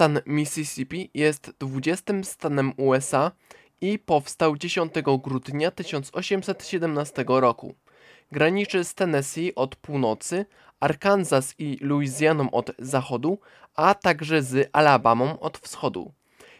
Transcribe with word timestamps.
Stan 0.00 0.20
Mississippi 0.26 1.10
jest 1.14 1.52
20 1.58 2.12
stanem 2.22 2.72
USA 2.76 3.32
i 3.80 3.98
powstał 3.98 4.56
10 4.56 4.92
grudnia 5.22 5.70
1817 5.70 7.24
roku. 7.28 7.74
Graniczy 8.32 8.84
z 8.84 8.94
Tennessee 8.94 9.54
od 9.54 9.76
północy, 9.76 10.46
Arkansas 10.80 11.54
i 11.58 11.78
Louisianą 11.80 12.50
od 12.50 12.70
zachodu, 12.78 13.38
a 13.74 13.94
także 13.94 14.42
z 14.42 14.70
Alabamą 14.72 15.40
od 15.40 15.58
wschodu. 15.58 16.12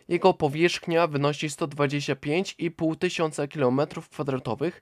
Jego 0.08 0.34
powierzchnia 0.34 1.06
wynosi 1.06 1.48
125,5 1.48 2.96
tysiąca 2.96 3.44
km2 3.44 4.72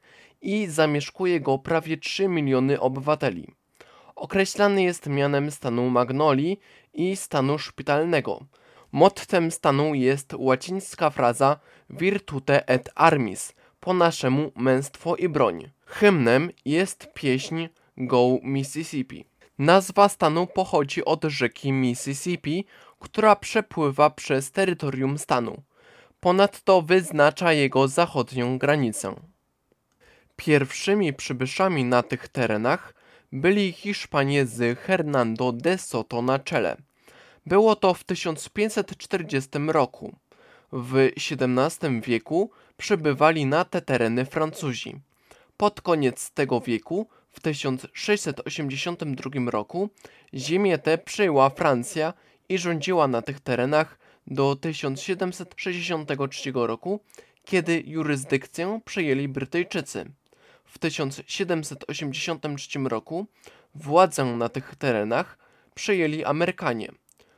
i 0.43 0.67
zamieszkuje 0.67 1.41
go 1.41 1.59
prawie 1.59 1.97
3 1.97 2.29
miliony 2.29 2.81
obywateli. 2.81 3.55
Określany 4.19 4.83
jest 4.83 5.07
mianem 5.07 5.51
stanu 5.51 5.91
Magnolii 5.91 6.61
i 6.95 7.17
stanu 7.17 7.59
szpitalnego. 7.59 8.41
Mottem 8.93 9.51
stanu 9.51 9.95
jest 9.95 10.35
łacińska 10.35 11.11
fraza 11.11 11.61
Virtute 11.91 12.69
et 12.69 12.91
armis, 12.95 13.53
po 13.81 13.95
naszemu 13.95 14.53
męstwo 14.57 15.17
i 15.17 15.29
broń. 15.29 15.71
Hymnem 15.87 16.51
jest 16.65 17.09
pieśń 17.15 17.69
Go 17.97 18.39
Mississippi. 18.43 19.25
Nazwa 19.59 20.09
stanu 20.09 20.47
pochodzi 20.47 21.05
od 21.05 21.25
rzeki 21.25 21.73
Mississippi, 21.73 22.65
która 22.99 23.37
przepływa 23.37 24.11
przez 24.11 24.53
terytorium 24.53 25.19
stanu. 25.19 25.63
Ponadto 26.21 26.83
wyznacza 26.83 27.53
jego 27.53 27.89
zachodnią 27.89 28.59
granicę. 28.59 29.15
Pierwszymi 30.37 31.13
przybyszami 31.13 31.85
na 31.85 32.03
tych 32.03 32.29
terenach 32.29 32.98
byli 33.33 33.73
Hiszpanie 33.73 34.47
z 34.47 34.79
Hernando 34.79 35.53
de 35.53 35.79
Soto 35.79 36.23
na 36.23 36.39
czele. 36.39 36.77
Było 37.47 37.77
to 37.77 37.95
w 37.95 38.05
1540 38.05 39.49
roku. 39.67 40.17
W 40.73 41.11
XVII 41.17 42.01
wieku 42.01 42.51
przybywali 42.77 43.47
na 43.47 43.65
te 43.65 43.83
tereny 43.83 44.25
Francuzi. 44.25 45.01
Pod 45.57 45.81
koniec 45.81 46.31
tego 46.31 46.61
wieku, 46.61 47.09
w 47.31 47.41
1682 47.41 49.51
roku, 49.51 49.91
ziemię 50.35 50.79
tę 50.79 50.99
przejęła 50.99 51.51
Francja 51.51 52.15
i 52.49 52.59
rządziła 52.59 53.09
na 53.09 53.23
tych 53.23 53.41
terenach 53.41 53.99
do 54.27 54.57
1763 54.57 56.53
roku, 56.55 57.01
kiedy 57.45 57.83
jurysdykcję 57.87 58.81
przejęli 58.85 59.29
Brytyjczycy. 59.29 60.11
W 60.69 60.79
1783 60.79 62.79
roku 62.79 63.27
władzę 63.75 64.25
na 64.25 64.49
tych 64.49 64.77
terenach 64.77 65.39
przejęli 65.75 66.25
Amerykanie. 66.25 66.93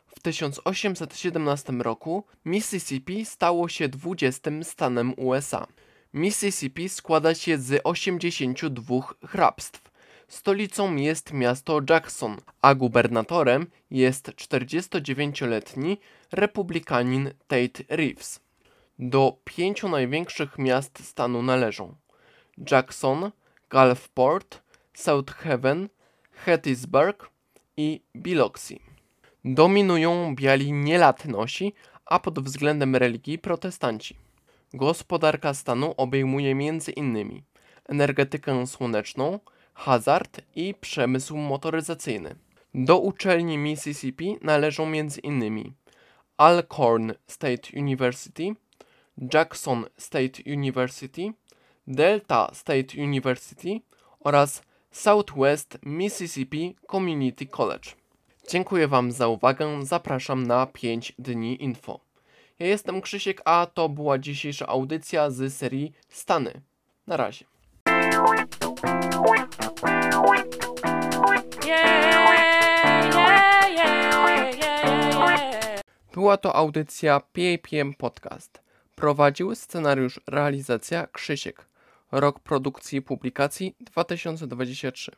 W 0.06 0.20
1817 0.20 1.72
roku 1.72 2.24
Mississippi 2.44 3.24
stało 3.24 3.68
się 3.68 3.88
20 3.88 4.50
stanem 4.62 5.14
USA. 5.16 5.66
Mississippi 6.14 6.88
składa 6.88 7.34
się 7.34 7.58
z 7.58 7.80
82 7.84 8.94
hrabstw. 9.26 9.90
Stolicą 10.28 10.96
jest 10.96 11.32
miasto 11.32 11.80
Jackson, 11.90 12.36
a 12.62 12.74
gubernatorem 12.74 13.66
jest 13.90 14.28
49-letni 14.28 15.98
republikanin 16.32 17.30
Tate 17.46 17.84
Reeves. 17.88 18.40
Do 18.98 19.36
pięciu 19.44 19.88
największych 19.88 20.58
miast 20.58 21.04
stanu 21.04 21.42
należą 21.42 21.94
Jackson, 22.70 23.30
Gulfport, 23.70 24.62
South 24.94 25.30
Haven, 25.30 25.88
Hattiesburg 26.32 27.30
i 27.76 28.00
Biloxi. 28.14 28.80
Dominują 29.44 30.34
biali 30.34 30.72
nielatnosi, 30.72 31.72
a 32.06 32.18
pod 32.18 32.38
względem 32.38 32.96
religii 32.96 33.38
protestanci. 33.38 34.16
Gospodarka 34.74 35.54
stanu 35.54 35.94
obejmuje 35.96 36.50
m.in. 36.50 37.42
energetykę 37.88 38.66
słoneczną, 38.66 39.38
hazard 39.74 40.40
i 40.54 40.74
przemysł 40.80 41.36
motoryzacyjny. 41.36 42.34
Do 42.74 42.98
uczelni 42.98 43.58
Mississippi 43.58 44.36
należą 44.42 44.86
m.in. 44.86 45.72
Alcorn 46.36 47.12
State 47.26 47.80
University, 47.80 48.54
Jackson 49.34 49.86
State 49.96 50.42
University, 50.46 51.32
Delta 51.90 52.50
State 52.52 53.02
University 53.02 53.80
oraz 54.20 54.62
Southwest 54.90 55.78
Mississippi 55.82 56.76
Community 56.90 57.46
College. 57.46 57.90
Dziękuję 58.48 58.88
Wam 58.88 59.12
za 59.12 59.28
uwagę, 59.28 59.86
zapraszam 59.86 60.46
na 60.46 60.66
5 60.66 61.12
dni 61.18 61.62
info. 61.62 62.00
Ja 62.58 62.66
jestem 62.66 63.00
Krzysiek, 63.00 63.42
a 63.44 63.66
to 63.74 63.88
była 63.88 64.18
dzisiejsza 64.18 64.66
audycja 64.66 65.30
z 65.30 65.54
serii 65.54 65.92
Stany. 66.08 66.60
Na 67.06 67.16
razie. 67.16 67.44
Była 76.14 76.36
to 76.36 76.56
audycja 76.56 77.20
PAPM 77.20 77.94
Podcast. 77.94 78.60
Prowadził 78.96 79.54
scenariusz 79.54 80.20
realizacja 80.26 81.06
Krzysiek. 81.06 81.69
Rok 82.12 82.40
produkcji 82.40 82.98
i 82.98 83.02
publikacji 83.02 83.76
2023. 83.80 85.12